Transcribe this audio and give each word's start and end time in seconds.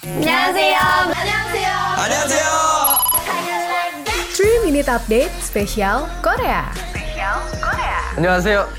안녕하세요. 0.00 0.79
안녕하세요. 1.11 1.71
안녕하세요. 1.99 2.47
3 4.31 4.63
Minute 4.63 4.87
Update 4.87 5.35
spesial 5.43 6.07
Korea. 6.23 6.71
안녕하세요. 8.15 8.71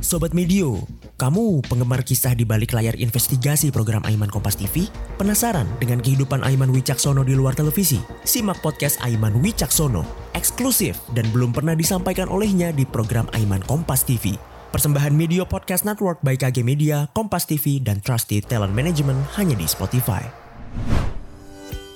Sobat 0.00 0.32
Medio, 0.32 0.80
kamu 1.20 1.60
penggemar 1.68 2.00
kisah 2.08 2.32
di 2.32 2.48
balik 2.48 2.72
layar 2.72 2.96
investigasi 2.96 3.68
program 3.68 4.00
Aiman 4.08 4.32
Kompas 4.32 4.56
TV? 4.56 4.88
Penasaran 5.20 5.68
dengan 5.76 6.00
kehidupan 6.00 6.40
Aiman 6.40 6.72
Wicaksono 6.72 7.20
di 7.20 7.36
luar 7.36 7.52
televisi? 7.52 8.00
Simak 8.24 8.64
podcast 8.64 8.96
Aiman 9.04 9.44
Wicaksono, 9.44 10.08
eksklusif 10.32 10.96
dan 11.12 11.28
belum 11.36 11.52
pernah 11.52 11.76
disampaikan 11.76 12.32
olehnya 12.32 12.72
di 12.72 12.88
program 12.88 13.28
Aiman 13.36 13.60
Kompas 13.68 14.08
TV. 14.08 14.40
Persembahan 14.72 15.12
Media 15.12 15.44
Podcast 15.44 15.84
Network 15.84 16.24
by 16.24 16.32
KG 16.40 16.64
Media, 16.64 17.04
Kompas 17.12 17.44
TV, 17.44 17.76
dan 17.76 18.00
Trusted 18.00 18.48
Talent 18.48 18.72
Management 18.72 19.20
hanya 19.36 19.52
di 19.52 19.68
Spotify. 19.68 20.24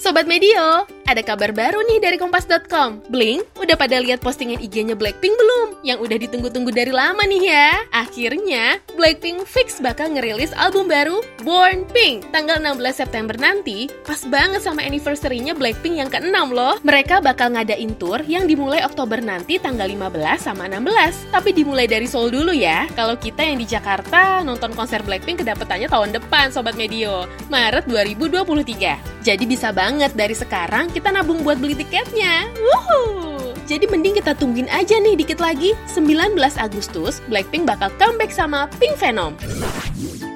Sobat 0.00 0.24
Medio, 0.24 0.88
ada 1.04 1.20
kabar 1.20 1.52
baru 1.52 1.84
nih 1.84 2.00
dari 2.00 2.16
Kompas.com. 2.16 3.12
Blink, 3.12 3.44
udah 3.60 3.76
pada 3.76 4.00
lihat 4.00 4.24
postingan 4.24 4.56
IG-nya 4.56 4.96
Blackpink 4.96 5.36
belum? 5.36 5.84
Yang 5.84 5.98
udah 6.00 6.16
ditunggu-tunggu 6.26 6.72
dari 6.72 6.90
lama 6.96 7.20
nih 7.28 7.52
ya. 7.52 7.70
Akhirnya, 7.92 8.80
Blackpink 8.96 9.44
fix 9.44 9.76
bakal 9.76 10.08
ngerilis 10.08 10.56
album 10.56 10.88
baru, 10.88 11.20
Born 11.42 11.82
Pink, 11.90 12.30
tanggal 12.30 12.62
16 12.62 13.02
September 13.02 13.34
nanti. 13.34 13.90
Pas 14.06 14.22
banget 14.30 14.62
sama 14.62 14.86
anniversary-nya 14.86 15.58
Blackpink 15.58 15.98
yang 15.98 16.06
ke-6 16.06 16.54
loh. 16.54 16.78
Mereka 16.86 17.18
bakal 17.18 17.58
ngadain 17.58 17.98
tour 17.98 18.22
yang 18.30 18.46
dimulai 18.46 18.86
Oktober 18.86 19.18
nanti 19.18 19.58
tanggal 19.58 19.90
15 19.90 20.38
sama 20.38 20.70
16. 20.70 21.34
Tapi 21.34 21.50
dimulai 21.50 21.90
dari 21.90 22.06
Seoul 22.06 22.30
dulu 22.30 22.54
ya. 22.54 22.86
Kalau 22.94 23.18
kita 23.18 23.42
yang 23.42 23.58
di 23.58 23.66
Jakarta 23.66 24.46
nonton 24.46 24.70
konser 24.78 25.02
Blackpink 25.02 25.42
kedapetannya 25.42 25.90
tahun 25.90 26.14
depan, 26.14 26.54
Sobat 26.54 26.78
Medio. 26.78 27.26
Maret 27.50 27.90
2023. 27.90 29.26
Jadi 29.26 29.44
bisa 29.44 29.74
banget 29.74 30.14
dari 30.14 30.38
sekarang 30.38 30.94
kita 30.94 31.10
nabung 31.10 31.42
buat 31.42 31.58
beli 31.58 31.74
tiketnya. 31.74 32.46
Wuhu! 32.54 33.50
Jadi 33.66 33.90
mending 33.90 34.22
kita 34.22 34.38
tungguin 34.38 34.70
aja 34.70 34.94
nih 35.02 35.18
dikit 35.18 35.42
lagi. 35.42 35.74
19 35.90 36.38
Agustus, 36.54 37.18
Blackpink 37.26 37.66
bakal 37.66 37.90
comeback 37.98 38.30
sama 38.30 38.70
Pink 38.78 38.94
Venom. 38.94 39.34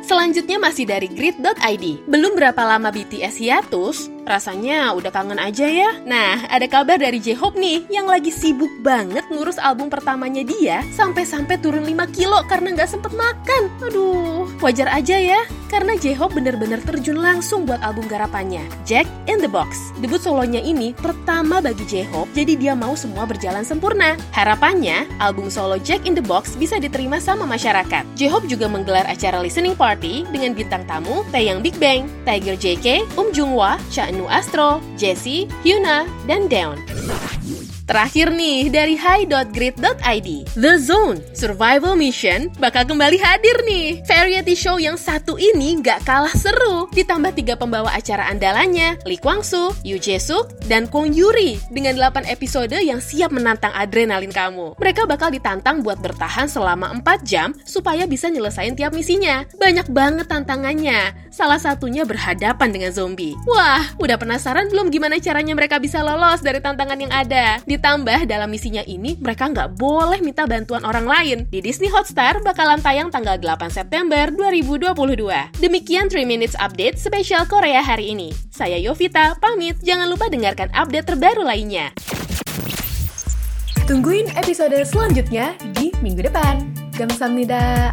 Selanjutnya 0.06 0.62
masih 0.62 0.86
dari 0.86 1.10
grid.id. 1.10 2.06
Belum 2.06 2.38
berapa 2.38 2.62
lama 2.62 2.94
BTS 2.94 3.42
hiatus, 3.42 4.06
rasanya 4.26 4.90
udah 4.92 5.14
kangen 5.14 5.38
aja 5.38 5.70
ya. 5.70 5.90
Nah, 6.02 6.44
ada 6.50 6.66
kabar 6.66 6.98
dari 6.98 7.22
J-Hope 7.22 7.56
nih 7.56 7.86
yang 7.88 8.10
lagi 8.10 8.34
sibuk 8.34 8.68
banget 8.82 9.22
ngurus 9.30 9.56
album 9.62 9.86
pertamanya 9.86 10.42
dia 10.42 10.82
sampai-sampai 10.92 11.62
turun 11.62 11.86
5 11.86 12.10
kilo 12.10 12.42
karena 12.50 12.74
nggak 12.74 12.90
sempet 12.90 13.14
makan. 13.14 13.70
Aduh, 13.86 14.50
wajar 14.58 14.90
aja 14.90 15.16
ya, 15.16 15.40
karena 15.70 15.94
J-Hope 15.94 16.42
bener-bener 16.42 16.82
terjun 16.82 17.22
langsung 17.22 17.64
buat 17.64 17.78
album 17.86 18.10
garapannya, 18.10 18.66
Jack 18.82 19.06
in 19.30 19.38
the 19.38 19.48
Box. 19.48 19.94
Debut 20.02 20.18
solonya 20.18 20.58
ini 20.58 20.90
pertama 20.98 21.62
bagi 21.62 21.86
J-Hope, 21.86 22.34
jadi 22.34 22.58
dia 22.58 22.74
mau 22.74 22.98
semua 22.98 23.24
berjalan 23.24 23.62
sempurna. 23.62 24.18
Harapannya, 24.34 25.06
album 25.22 25.46
solo 25.48 25.78
Jack 25.78 26.02
in 26.02 26.18
the 26.18 26.24
Box 26.24 26.58
bisa 26.58 26.82
diterima 26.82 27.22
sama 27.22 27.46
masyarakat. 27.46 28.02
J-Hope 28.18 28.50
juga 28.50 28.66
menggelar 28.66 29.06
acara 29.06 29.38
listening 29.38 29.78
party 29.78 30.26
dengan 30.34 30.50
bintang 30.58 30.82
tamu 30.90 31.22
Taeyang 31.30 31.62
Big 31.62 31.78
Bang, 31.78 32.10
Tiger 32.26 32.58
JK, 32.58 33.06
Um 33.14 33.30
Jungwa, 33.30 33.78
Chanu 34.16 34.32
Astro, 34.32 34.80
Jessie, 34.96 35.44
Hyuna, 35.60 36.08
dan 36.24 36.48
Dawn. 36.48 36.80
Terakhir 37.86 38.34
nih 38.34 38.66
dari 38.66 38.98
hi.grid.id 38.98 40.28
The 40.58 40.74
Zone 40.82 41.22
Survival 41.30 41.94
Mission 41.94 42.50
bakal 42.58 42.82
kembali 42.82 43.14
hadir 43.14 43.62
nih. 43.62 44.02
Variety 44.02 44.58
show 44.58 44.82
yang 44.82 44.98
satu 44.98 45.38
ini 45.38 45.78
gak 45.86 46.02
kalah 46.02 46.34
seru. 46.34 46.90
Ditambah 46.90 47.38
tiga 47.38 47.54
pembawa 47.54 47.94
acara 47.94 48.26
andalannya 48.26 48.98
Lee 49.06 49.22
Kwang 49.22 49.46
Soo, 49.46 49.70
Yoo 49.86 50.02
Jae 50.02 50.18
Suk, 50.18 50.50
dan 50.66 50.90
Kwon 50.90 51.14
Yuri 51.14 51.62
Dengan 51.70 51.94
8 51.94 52.26
episode 52.26 52.74
yang 52.74 52.98
siap 52.98 53.30
menantang 53.30 53.70
adrenalin 53.70 54.34
kamu. 54.34 54.74
Mereka 54.82 55.06
bakal 55.06 55.30
ditantang 55.30 55.86
buat 55.86 56.02
bertahan 56.02 56.50
selama 56.50 56.90
4 56.90 57.22
jam 57.22 57.54
Supaya 57.62 58.02
bisa 58.10 58.26
nyelesain 58.26 58.74
tiap 58.74 58.98
misinya. 58.98 59.46
Banyak 59.62 59.94
banget 59.94 60.26
tantangannya. 60.26 61.14
Salah 61.30 61.62
satunya 61.62 62.02
berhadapan 62.02 62.66
dengan 62.66 62.90
zombie. 62.90 63.38
Wah, 63.46 63.86
udah 64.02 64.18
penasaran 64.18 64.74
belum 64.74 64.90
gimana 64.90 65.22
caranya 65.22 65.54
mereka 65.54 65.78
bisa 65.78 66.02
lolos 66.02 66.42
dari 66.42 66.58
tantangan 66.58 66.98
yang 66.98 67.14
ada? 67.14 67.62
Ditambah 67.76 68.24
dalam 68.24 68.48
misinya 68.48 68.80
ini, 68.88 69.20
mereka 69.20 69.52
nggak 69.52 69.76
boleh 69.76 70.24
minta 70.24 70.48
bantuan 70.48 70.80
orang 70.88 71.04
lain. 71.04 71.44
Di 71.52 71.60
Disney 71.60 71.92
Hotstar 71.92 72.40
bakalan 72.40 72.80
tayang 72.80 73.12
tanggal 73.12 73.36
8 73.36 73.68
September 73.68 74.32
2022. 74.32 74.96
Demikian 75.60 76.08
3 76.08 76.24
Minutes 76.24 76.56
Update 76.56 76.96
spesial 76.96 77.44
Korea 77.44 77.84
hari 77.84 78.16
ini. 78.16 78.32
Saya 78.48 78.80
Yovita, 78.80 79.36
pamit. 79.36 79.76
Jangan 79.84 80.08
lupa 80.08 80.32
dengarkan 80.32 80.72
update 80.72 81.04
terbaru 81.04 81.44
lainnya. 81.44 81.92
Tungguin 83.84 84.32
episode 84.40 84.80
selanjutnya 84.88 85.52
di 85.76 85.92
minggu 86.00 86.24
depan. 86.32 86.64
Gamsamnida. 86.96 87.92